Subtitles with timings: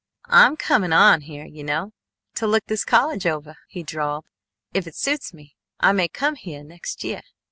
[0.25, 1.93] "I'm coming on heah, you know,
[2.33, 4.25] to look this college ovah!" he drawled.
[4.73, 7.21] "If it suits me, I may come heah next yeah.